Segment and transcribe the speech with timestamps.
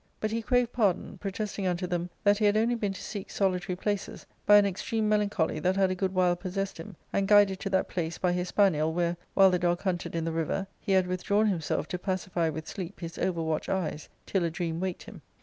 [0.19, 3.75] But he craved pardon, protesting unto them that he had only been to seek solitary
[3.75, 7.69] places by an extreme melancholy that had a good while possessed him, and guided to
[7.69, 11.05] that place by his spaniel, where, while the dog hunted in the river, he had
[11.05, 15.21] withdrawn himself to pacify with sleep his over watched eyes, till a dream waked him.